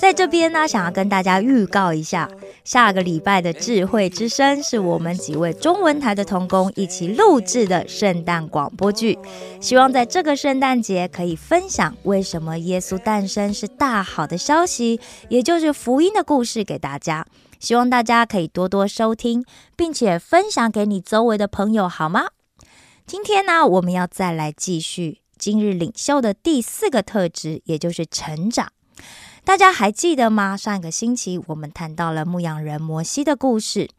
[0.00, 2.28] 在这边呢，想要跟大家预告一下，
[2.64, 9.18] 下个礼拜的智慧之声是我们几位中文台的童工一起录制的圣诞广播剧，
[9.60, 17.26] 希望在这个圣诞节可以分享为什么耶稣诞生是大好的消息，也就是福音的故事给大家。
[17.60, 22.26] 希望大家可以多多收听，并且分享给你周围的朋友，好吗？
[23.06, 28.68] 今天呢，我们要再来继续今日领袖的第四个特质，也就是成长。
[29.44, 30.56] 大家还记得吗？
[30.56, 33.90] 上个星期我们谈到了牧羊人摩西的故事。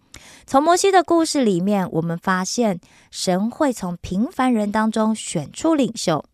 [0.47, 2.79] 从摩西的故事里面，我们发现
[3.11, 6.25] 神会从平凡人当中选出领袖，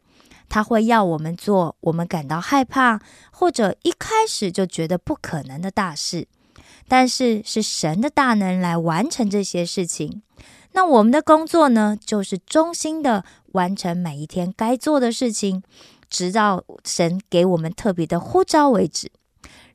[0.48, 6.28] 他会要我们做我们感到害怕或者一开始就觉得不可能的大事。
[6.88, 10.22] 但是是神的大能来完成这些事情。
[10.72, 15.62] 那我们的工作呢，就是忠心的完成每一天该做的事情，
[16.12, 19.12] 直到神给我们特别的呼召为止。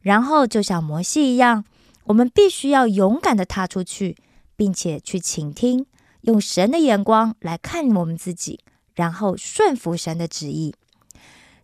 [0.00, 1.64] 然后就像摩西一样，
[2.04, 4.14] 我们必须要勇敢的踏出去，
[4.54, 5.86] 并且去倾听，
[6.20, 8.60] 用神的眼光来看我们自己，
[8.94, 10.72] 然后顺服神的旨意。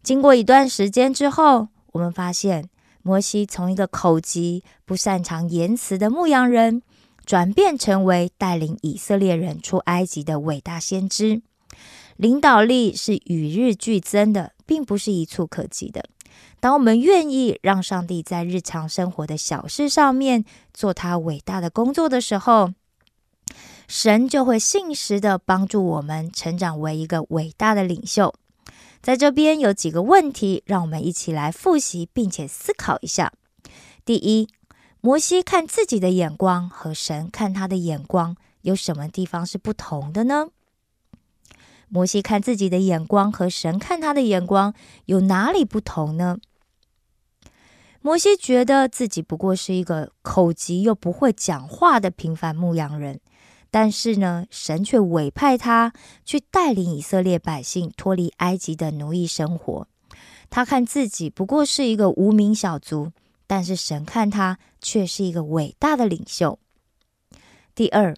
[0.03, 2.69] 经过一段时间之后，我们发现。
[3.05, 6.83] 摩西从一个口疾、不擅长言辞的牧羊人，
[7.27, 11.43] 转变成为带领以色列人出埃及的伟大先知。
[12.17, 16.03] 领导力是与日俱增的，并不是一触可及的。
[16.61, 22.73] 当我们愿意让上帝在日常生活的小事上面做他伟大的工作的时候，
[23.87, 28.33] 神就会信实的帮助我们成长为一个伟大的领袖。
[29.03, 33.31] 在这边有几个问题，让我们一起来复习，并且思考一下。
[34.07, 34.49] 第一，
[35.03, 40.49] 摩西看自己的眼光和神看他的眼光有什么地方是不同的呢？
[41.95, 44.73] 摩西看自己的眼光和神看他的眼光
[45.05, 46.39] 有哪里不同呢？
[48.01, 53.21] 摩西觉得自己不过是一个口疾又不会讲话的平凡牧羊人。
[53.71, 55.93] 但是呢，神却委派他
[56.25, 59.87] 去带领以色列百姓脱离埃及的奴役生活。
[60.49, 63.13] 他看自己不过是一个无名小卒，
[63.47, 66.59] 但是神看他却是一个伟大的领袖。
[67.75, 68.15] 第二，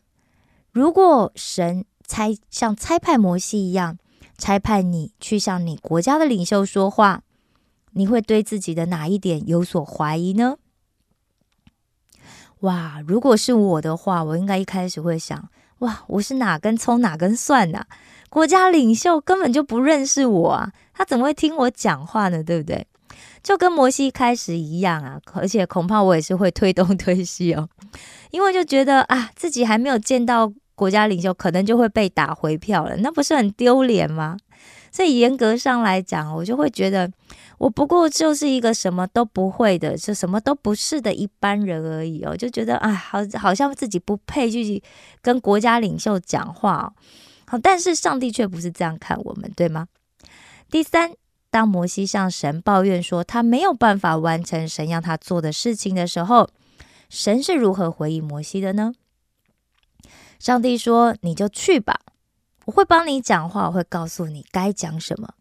[0.71, 3.99] 如果神猜像猜派摩西一样
[4.37, 7.23] 猜派你去向你国家的领袖说话，
[7.93, 10.57] 你会对自己的哪一点有所怀疑呢？
[12.61, 15.49] 哇，如果是我的话，我应该一开始会想：
[15.79, 17.85] 哇，我是哪根葱哪根蒜呐？
[18.31, 22.43] 国家领袖根本就不认识我啊，他怎么会听我讲话呢？
[22.43, 22.87] 对不对？
[23.43, 27.69] 就跟摩西开始一样啊，而且恐怕我也是会推东 推西哦，
[28.31, 34.37] 因为就觉得啊，自己还没有见到国家领袖，可能就会被打回票了，那不是很丢脸吗？
[34.91, 37.11] 所以严格上来讲，我就会觉得。
[37.59, 44.83] 我不过就是一个什么都不会的，就什么都不是的一般人而已哦，就觉得啊，好，好像自己不配去
[45.23, 46.93] 跟国家领袖讲话。
[47.47, 49.87] 好，但是上帝却不是这样看我们，对吗？
[50.69, 51.13] 第三，
[51.49, 56.49] 当摩西向神抱怨说他没有办法完成神让他做的事情的时候，
[57.09, 58.93] 神是如何回应摩西的呢？
[60.39, 62.01] 上帝说：“你就去吧，
[62.67, 65.35] 我会帮你讲话，我会告诉你该讲什么。”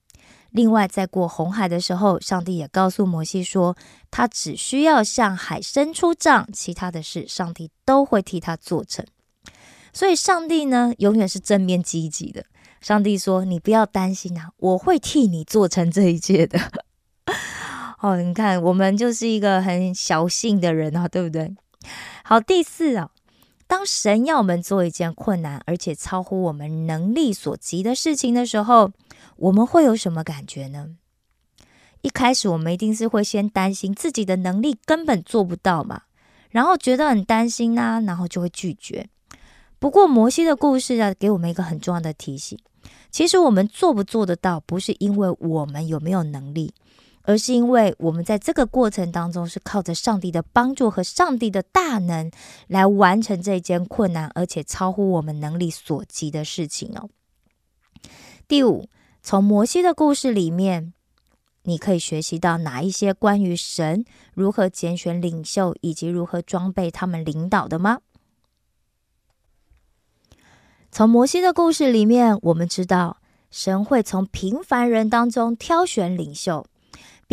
[0.52, 3.76] 另外，在过红海的时候，上帝也告诉摩西说，
[4.12, 9.04] 他只需要向海伸出杖，其他的事上帝都会替他做成。
[9.92, 12.46] 所以，上帝呢，永远是正面积极的。
[12.82, 16.60] 上帝说：“你不要担心啊，我会替你做成这一切的。
[18.02, 21.56] ”哦，你看，我们就是一个很小性的人啊，对不对？
[22.24, 23.10] 好，第四啊，
[23.74, 28.92] 当神要我们做一件困难而且超乎我们能力所及的事情的时候。
[29.38, 30.90] 我们会有什么感觉呢？
[32.02, 36.04] 一开始我们一定是会先担心自己的能力根本做不到嘛，
[36.52, 39.10] 然后觉得很担心啊，然后就会拒绝。
[39.80, 42.60] 不过摩西的故事啊，给我们一个很重要的提醒：
[43.10, 46.76] 其实我们做不做得到，不是因为我们有没有能力，
[47.24, 52.32] 而是因为我们在这个过程当中是靠着上帝的帮助和上帝的大能
[52.68, 57.10] 来完成这件困难而且超乎我们能力所及的事情哦。
[58.48, 58.88] 第五。
[59.26, 60.92] 从摩西的故事里面，
[61.62, 64.04] 你可以学习到哪一些关于神
[64.34, 68.00] 如何拣选领袖，以及如何装备他们领导的吗？
[70.92, 76.66] 从摩西的故事里面，我们知道神会从平凡人当中挑选领袖，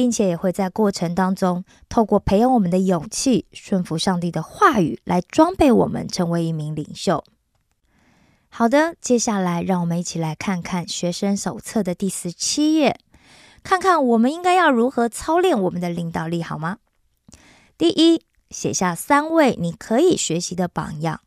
[0.00, 7.22] 并且也会在过程当中透过培养我们的勇气、顺服上帝的话语，来装备我们成为一名领袖。
[8.48, 12.98] 好的，接下来让我们一起来看看学生手册的第十七页，
[13.62, 16.78] 看看我们应该要如何操练我们的领导力，好吗？
[17.76, 21.20] 第一，写下三位你可以学习的榜样。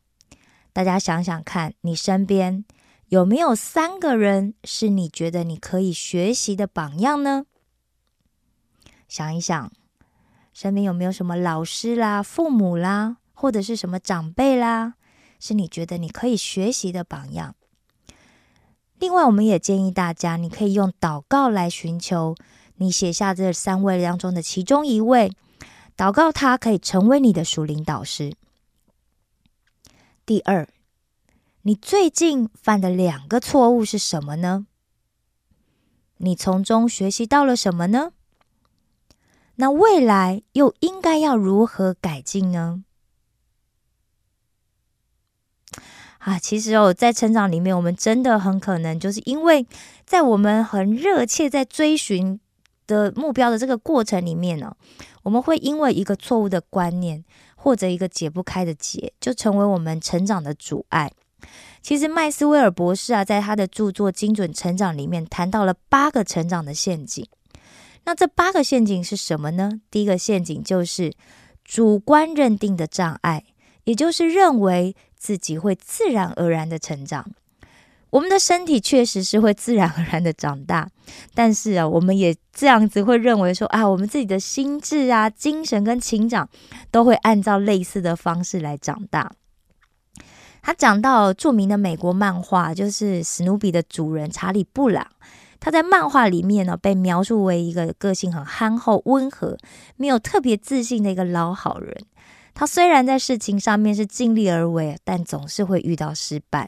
[0.73, 2.65] 大家想想看，你身边
[3.09, 7.45] 有没有三个人是你觉得你可以学习的榜样呢？
[9.13, 9.71] 想一想，
[10.55, 14.95] 身边有没有什么老师啦、父母啦，或者是什么长辈啦，
[15.39, 17.53] 是你觉得你可以学习的榜样？
[18.97, 22.35] 另外，我们也建议大家，你可以用祷告来寻求
[22.77, 25.31] 你写下这三位当中的其中一位，
[25.95, 28.33] 祷告他可以成为你的属灵导师。
[30.25, 30.67] 第二，
[31.61, 34.65] 你最近犯的两个错误是什么呢？
[36.17, 38.13] 你从中学习到了什么呢？
[39.55, 42.83] 那未来又应该要如何改进呢？
[46.19, 49.65] 啊，其实哦，在成长里面，我们真的很可能就是因为
[50.05, 52.39] 在我们很热切在追寻
[52.87, 54.75] 的目标的这个过程里面呢，
[55.23, 57.23] 我们会因为一个错误的观念。
[57.55, 61.09] 或者一个解不开的结，就成为我们成长的阻碍。
[61.81, 67.25] 其实麦斯威尔博士啊，在他的著作《精准成长》里面谈到了八个成长的陷阱。
[68.05, 69.79] 那这八个陷阱是什么呢？
[69.89, 71.13] 第一个陷阱就是
[71.63, 73.45] 主观认定的障碍，
[73.85, 77.31] 也就是认为自己会自然而然的成长。
[78.09, 80.87] 我们的身体确实是会自然而然的长大，
[81.33, 86.47] 但是啊，我们也这样子会认为说啊，我们自己的心智啊、精神跟情长
[86.91, 89.31] 都会按照类似的方式来长大。
[90.61, 95.07] 他讲到著名的美国漫画，就是史努比的主人查理布朗，
[95.63, 99.57] 他在漫画里面呢被描述为一个个性很憨厚、温和、
[99.95, 102.05] 没有特别自信的一个老好人。
[102.53, 106.67] 他虽然在事情上面是尽力而为，但总是会遇到失败。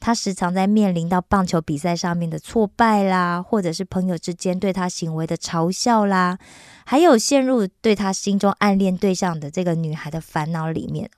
[0.00, 6.38] 他时常在面临到棒球比赛上面的挫败啦，或者是朋友之间对他行为的嘲笑啦，
[6.86, 11.10] 还有陷入对他心中暗恋对象的这个女孩的烦恼里面。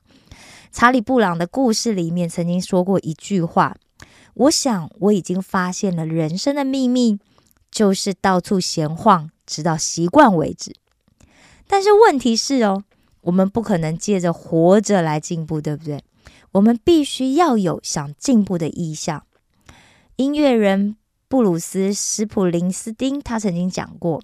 [0.73, 3.73] 查理布朗的故事里面曾经说过一句话
[4.35, 7.19] ：“我想我已经发现了人生的秘密，
[7.71, 10.75] 就是到处闲晃，直到习惯为止。”
[11.67, 12.83] 但是问题是哦，
[13.21, 16.03] 我们不可能借着活着来进步，对不对？
[16.51, 19.25] 我们必须要有想进步的意向。
[20.17, 20.95] 音乐人
[21.27, 24.21] 布鲁斯·史普林斯丁他曾经讲过：“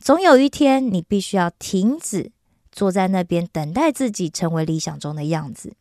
[0.00, 2.32] 总有一天，你必须要停止
[2.72, 5.74] 坐在那边等待自己成为理想中的样子，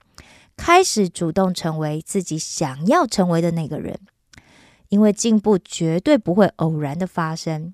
[0.57, 3.98] 开始主动成为自己想要成为的那个人。
[4.89, 7.74] 因为进步绝对不会偶然的发生，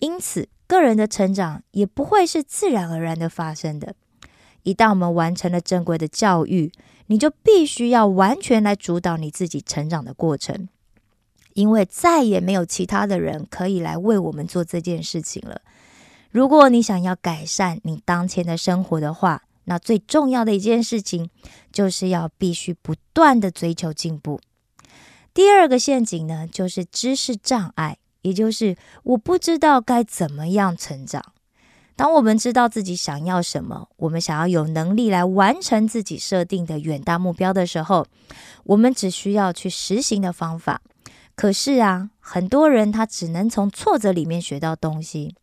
[0.00, 3.94] 因此个人的成长也不会是自然而然的发生的。
[4.64, 6.72] 一旦我们完成了正规的教育，
[7.06, 10.68] 你就必须要完全来主导你自己成长的过程，
[11.54, 15.60] 因为再也没有其他的人可以来为我们做这件事情了。
[16.32, 21.28] 如果你想要改善你当前的生活的话，那最重要的一件事情
[21.70, 24.40] 就是要必须不断的追求进步。
[25.34, 31.22] 第二个陷阱呢，就是知识障碍，也就是我不知道该怎么样成长。
[31.94, 38.06] 当我们知道自己想要什么，我们想要有能力来完成自己设定的远大目标的时候，
[38.64, 40.80] 我们只需要去实行的方法。
[41.34, 45.34] 可是啊，很多人他只能从挫折里面学到东西，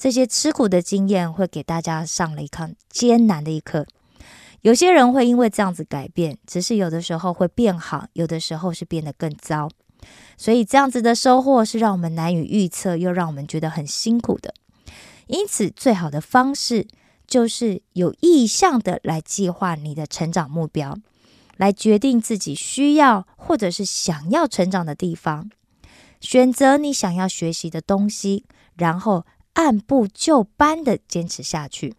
[0.00, 3.86] 这些吃苦的经验会给大家上了一堂艰难的一课。
[4.62, 9.68] 有些人会因为这样子改变，只是有的时候会变好，有的时候是变得更糟。
[10.38, 14.54] 所以这样子的收获是让我们难以预测，又让我们觉得很辛苦的。
[15.26, 16.88] 因此，最好的方式
[17.26, 20.96] 就是有意向的来计划你的成长目标，
[21.58, 25.50] 来决定自己需要或者是想要成长的地方，
[26.22, 31.94] 选择你想要学习的东西，然后按部就班的坚持下去。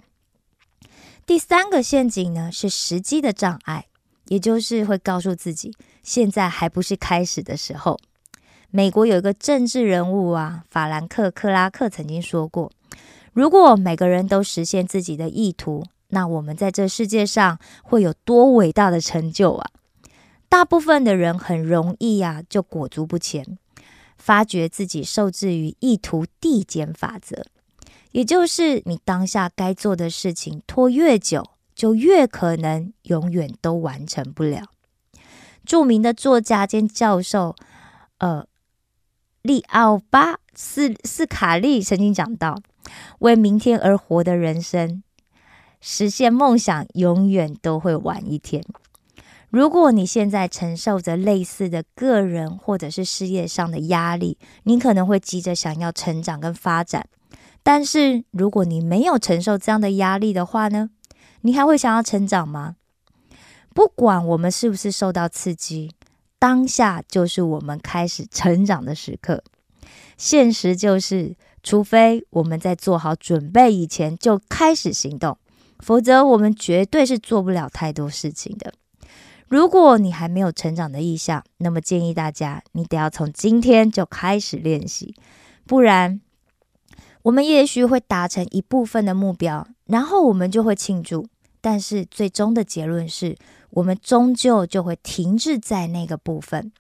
[1.26, 3.88] 第三个陷阱呢是时机的障碍，
[4.26, 8.00] 也就是会告诉自己现在还不是开始的时候。
[8.70, 12.72] 美国有一个政治人物啊，法兰克·克拉克曾经说过。
[13.34, 19.70] 如果每个人都实现自己的意图，那我们在这世界上会有多伟大的成就啊！
[20.50, 23.58] 大部分的人很容易呀就裹足不前，
[24.22, 27.44] 发觉自己受制于意图递减法则，
[28.12, 34.68] 也就是你当下该做的事情拖越久，就越可能永远都完成不了。
[35.66, 37.56] 著名的作家兼教授，
[38.20, 38.46] 呃，
[39.42, 42.62] 利奥巴斯斯卡利曾经讲到
[43.20, 45.02] ：“为明天而活的人生，
[45.80, 48.64] 实现梦想永远都会晚一天。”
[49.52, 57.06] 如果你现在承受着类似的个人或者是事业上的压力，你可能会急着想要成长跟发展。
[57.62, 60.90] 但是如果你没有承受这样的压力的话呢？
[61.42, 62.78] 你还会想要成长吗？
[63.74, 65.92] 不管我们是不是受到刺激，
[66.40, 69.44] 当下就是我们开始成长的时刻。
[70.18, 75.38] 现实就是，除非我们在做好准备以前就开始行动，
[75.80, 78.74] 否则我们绝对是做不了太多事情的。
[79.52, 85.14] 如果你还没有成长的意向，那么建议大家，你得要从今天就开始练习，
[85.68, 86.22] 不然
[87.24, 91.28] 我们也许会达成一部分的目标，然后我们就会庆祝，
[91.60, 93.36] 但是最终的结论是
[93.72, 96.72] 我们终究就会停滞在那个部分。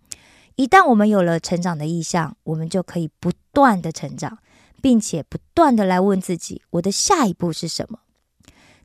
[0.55, 4.37] 一旦我们有了成长的意向，我们就可以不断的成长，
[4.81, 7.99] 并且不断的来问自己，我的下一步是什么？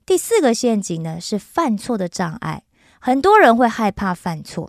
[0.04, 2.64] 第四个陷阱呢，是犯错的障碍。
[3.06, 4.68] 很多人会害怕犯错，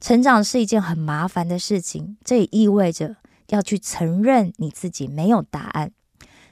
[0.00, 3.16] 成长是一件很麻烦的事情，这也意味着
[3.48, 5.90] 要去承认你自己没有答案。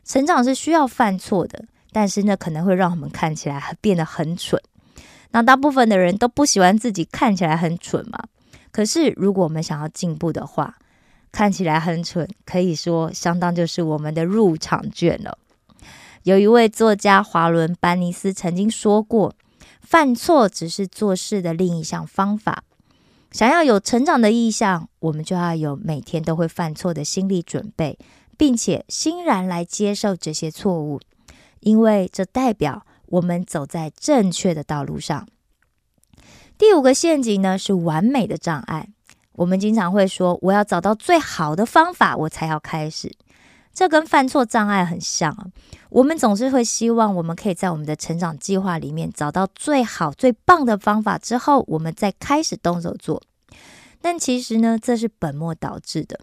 [0.05, 4.61] 成长是需要犯错的，但是呢，可能会让我们看起来变得很蠢。
[5.31, 8.19] 那大部分的人都不喜欢自己看起来很蠢嘛？
[8.73, 10.75] 可是如果我们想要进步的话，
[11.31, 15.39] 看起来很蠢，可以说相当就是我们的入场券了。
[16.25, 19.33] 有一位作家华伦班尼斯曾经说过。
[19.83, 22.65] 犯错只是做事的另一项方法。
[23.31, 27.99] 想要有成长的意向，我们就要有每天都会犯错的心理准备，
[28.37, 31.01] 并且欣然来接受这些错误，
[31.61, 35.27] 因为这代表我们走在正确的道路上。
[36.59, 38.89] 第五个陷阱呢，是完美的障碍。
[39.33, 43.11] 我们经常会说：“我要找到最好的方法，我才要开始。”
[43.75, 45.47] 这跟犯错障碍很像啊！
[45.89, 53.23] 我们总是会希望我们可以在我们的成长计划里面找到最好最棒的方法，之后我们再开始动手做。
[54.01, 56.21] 但其实呢，这是本末倒置的。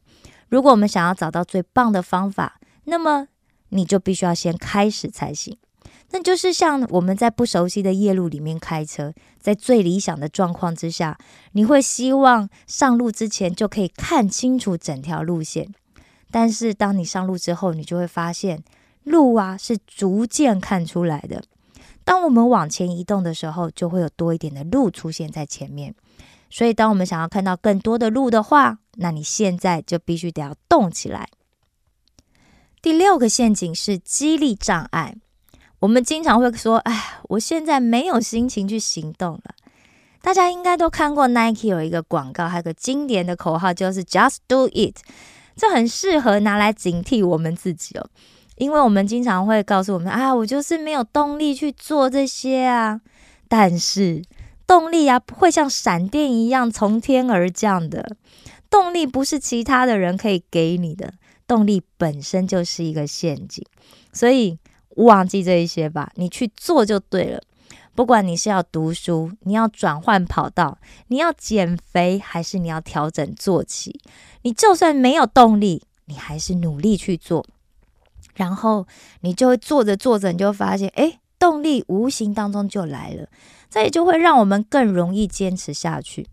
[0.50, 3.28] 如果我们想要找到最棒的方法，那么
[3.70, 5.58] 你就必须要先开始才行。
[6.12, 11.18] 那就是像我们在不熟悉的夜路里面开车，在最理想的状况之下，
[11.52, 15.72] 你会希望上路之前就可以看清楚整条路线。
[16.32, 18.64] 但是当你上路之后，你就会发现
[19.04, 21.44] 路啊是逐渐看出来的。
[22.04, 25.94] 当我们往前移动的时候，就会有多一点的路出现在前面。
[26.50, 31.30] 所以，当我们想要看到更多的路的话，那你现在就必须得要动起来。
[32.82, 35.16] 第六个陷阱是激励障碍。
[35.80, 39.56] 我们经常会说：“哎，我现在没有心情去行动了。”
[40.22, 44.98] 大家应该都看过 Nike 有一个广告，还有个经典的口号，就是 “Just Do It”。
[45.60, 48.10] 这很适合拿来警惕我们自己哦，
[48.56, 53.02] 因为我们经常会告诉我们啊，我就是没有动力去做这些啊。
[53.50, 54.24] 但是
[54.66, 58.16] 动力啊，不会像闪电一样从天而降的，
[58.70, 61.14] 动力不是其他的人可以给你的，
[61.46, 63.66] 动力本身就是一个陷阱。
[64.14, 64.58] 所以
[64.96, 67.42] 忘记这一些吧，你去做就对了。
[68.00, 70.78] 不管你是要读书，你要转换跑道，
[71.08, 74.00] 你要减肥，还是你要调整坐骑，
[74.44, 77.46] 你就算没有动力，你还是努力去做，
[78.36, 78.88] 然后
[79.20, 83.28] 你就会做着做着，你就发现，哎，动力无形当中就来了，
[83.70, 86.26] 这也就会让我们更容易坚持下去。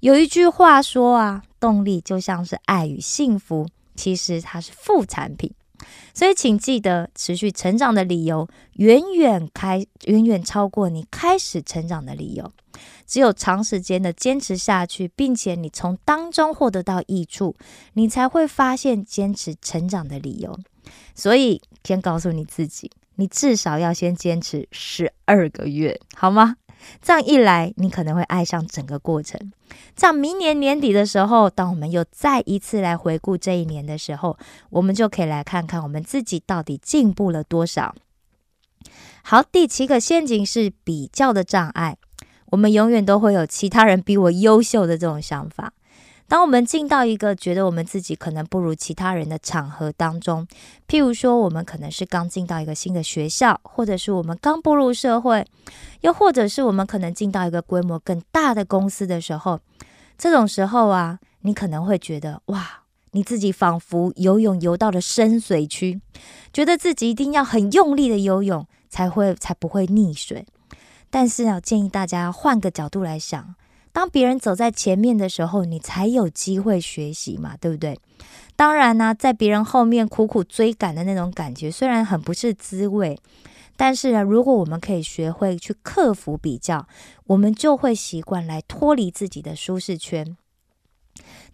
[0.00, 5.52] 有一句话说啊，动力就像是爱与幸福，其实它是副产品。
[6.12, 12.52] 所以，请记得，持续成长的理由远远开远远超过你开始成长的理由。
[13.06, 17.54] 只有长时间的坚持下去，并且你从当中获得到益处，
[17.92, 20.58] 你才会发现坚持成长的理由。
[21.14, 26.56] 所以，先告诉你自己，你至少要先坚持十二个月，好吗？
[27.02, 29.52] 这样一来，你可能会爱上整个过程。
[29.96, 34.36] 这样明年年底的时候，当我们又再一次来回顾这一年的时候，
[34.70, 37.94] 我们就可以来看看我们自己到底进步了多少。
[39.22, 41.96] 好，第七个陷阱是比较的障碍。
[42.46, 45.72] 我们永远都会有其他人比我优秀的这种想法。
[46.26, 50.46] 当我们进到一个觉得我们自己可能不如其他人的场合当中，
[50.88, 55.46] 譬如说，我们可能是刚进到一个新的学校，或者是我们刚步入社会，
[56.00, 59.60] 又或者是我们可能进到一个规模更大的公司的时候，
[60.16, 66.00] 这种时候啊，你可能会觉得哇，你自己仿佛游泳游到了深水区，
[66.52, 70.46] 觉得自己一定要很用力的游泳才会才不会溺水。
[71.10, 73.54] 但是啊，建议大家换个角度来想，
[73.94, 77.96] 当别人走在前面的时候，你才有机会学习嘛，对不对？
[78.56, 83.16] 当然呢，在别人后面苦苦追赶的那种感觉，虽然很不是滋味。
[83.76, 86.88] 但是呢，如果我们可以学会去克服比较，
[87.28, 90.36] 我们就会习惯来脱离自己的舒适圈。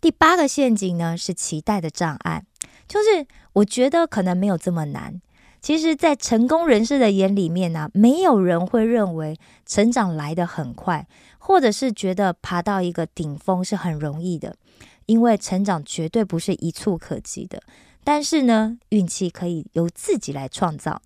[0.01, 2.43] 第八个陷阱呢是期待的障碍，
[2.89, 5.21] 就是我觉得可能没有这么难。
[5.61, 9.37] 其实，在成功人士的眼里面呢，没有人会认为
[9.67, 11.07] 成长来得很快，
[11.39, 14.57] 或者是觉得爬到一个顶峰是很容易的，
[15.05, 17.63] 因为成长绝对不是一触可及的。
[18.03, 21.03] 但是呢，运气可以由自己来创造。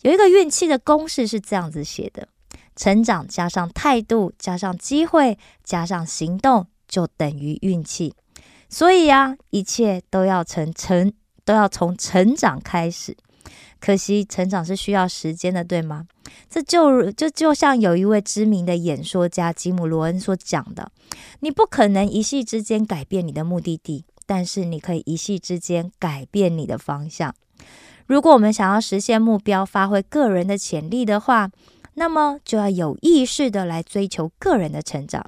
[0.00, 2.26] 有一个运气的公式是这样子写的：
[2.74, 8.12] 成长加上态度加上机会加上行动，就等于运气。
[8.68, 11.12] 所以啊，一切都要从成
[11.44, 13.16] 都要从成长开始。
[13.84, 16.06] 可惜成长是需要时间的，对吗？
[16.48, 20.92] 这就就就像有一位知名的演说家吉姆罗恩所讲的：
[21.40, 27.34] 你不可能一夕之间改变你的目的地，但是你可以一夕之间改变你的方向。
[28.06, 31.50] 如果我们想要实现目标，发挥个人的潜力的话，
[31.94, 35.26] 那么就要有意识的来追求个人的成长，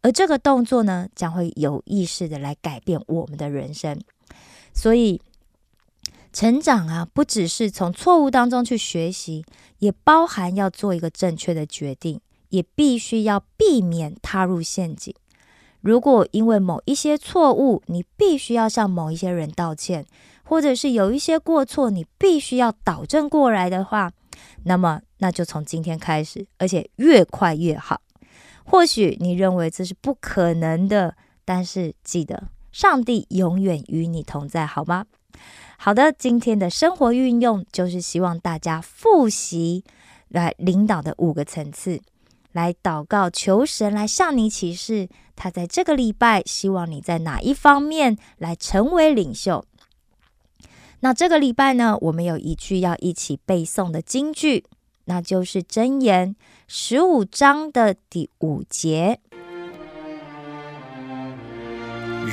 [0.00, 3.96] 而这个动作呢，将会有意识的来改变我们的人生。
[4.74, 5.20] 所以，
[6.32, 9.44] 成长啊，不只是从错误当中去学习，
[9.78, 15.14] 也包含要做一个正确的决定，也必须要避免踏入陷阱。
[15.80, 20.06] 如果因为某一些错误，你必须要向某一些人道歉。
[20.44, 24.12] 或者是有一些过错，你必须要导正过来的话，
[24.64, 28.02] 那么那就从今天开始，而且越快越好。
[28.64, 35.06] 或许你认为这是不可能的，但是记得，上帝永远与你同在，好吗？
[35.84, 39.82] 好的，今天的生活运用就是希望大家复习
[40.28, 42.00] 来领导的五个层次，
[42.52, 49.64] 来祷告求神来向你启示，他在这个礼拜希望你在哪一方面来成为领袖。
[51.00, 54.64] 那这个礼拜呢，我们有一句要一起背诵的金句，
[55.06, 56.36] 那就是《箴言》
[56.68, 59.18] 十五章的第五节。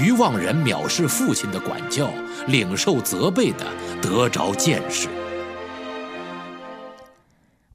[0.02, 2.10] 愚妄人藐视父亲的管教，
[2.48, 3.66] 领受责备的
[4.02, 5.10] 得着见识。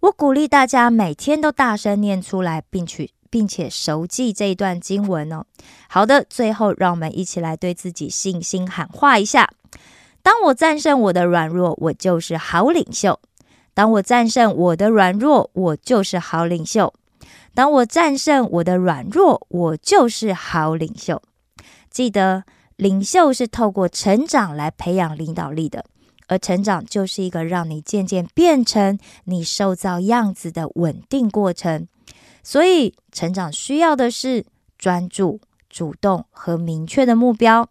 [0.00, 5.44] 我鼓励大家每天都大声念出来，并且并且熟记这一段经文哦。
[5.86, 9.50] 好的，最后让我们一起来对自己信心喊话一下。
[10.22, 13.20] 当我战胜我的软弱，我就是好领袖；
[13.74, 16.90] 当我战胜我的软弱，我就是好领袖；
[17.54, 21.20] 当我战胜我的软弱，我就是好领袖。
[21.94, 22.42] 记得，
[22.74, 25.84] 领袖是透过成长来培养领导力的，
[26.26, 31.86] 而成长就是一个让你渐渐变成你受造样子的稳定过程。
[32.42, 34.44] 所以，成长需要的是
[34.76, 37.68] 专注、主动和明确的目标。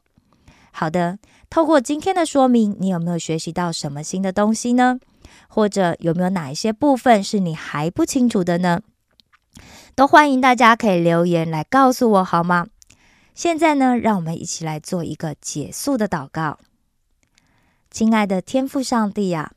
[0.72, 1.20] 好的。
[1.50, 4.98] 透过今天的说明，你有没有学习到什么新的东西呢？
[5.48, 8.82] 或者有没有哪一些部分是你还不清楚的呢？
[9.94, 12.66] 都欢迎大家可以留言来告诉我，好吗？
[13.36, 16.60] 现在呢，让我们一起来做一个结束的祷告。
[17.90, 19.54] 亲爱的天父上帝啊，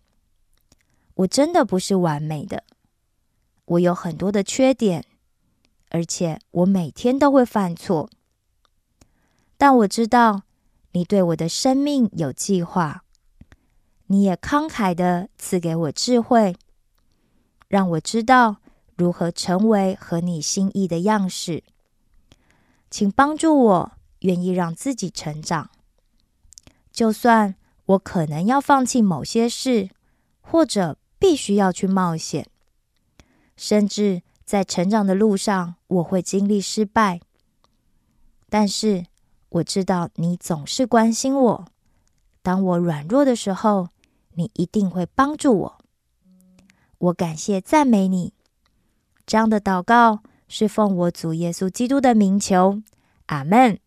[1.14, 2.64] 我真的不是完美的，
[3.64, 5.04] 我有很多的缺点，
[5.90, 8.08] 而且我每天都会犯错，
[9.56, 10.42] 但我知道。
[10.92, 13.04] 你对我的生命有计划，
[14.06, 16.56] 你也慷慨的赐给我智慧，
[17.68, 18.56] 让我知道
[18.96, 21.62] 如何成为合你心意的样式。
[22.90, 25.70] 请帮助我，愿意让自己成长，
[26.92, 27.54] 就算
[27.86, 29.90] 我可能要放弃某些事，
[30.40, 32.48] 或者必须要去冒险，
[33.56, 37.20] 甚至在成长的路上我会经历失败，
[38.48, 39.06] 但是。
[39.50, 41.64] 我知道你总是关心我，
[42.42, 43.88] 当我软弱的时候，
[44.34, 45.78] 你一定会帮助我。
[46.98, 48.34] 我感谢赞美你，
[49.24, 52.82] 这样的祷告是奉我主耶稣基督的名求，
[53.26, 53.78] 阿门。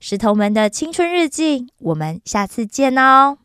[0.00, 3.38] 石头们的青春日记，我们下次见哦。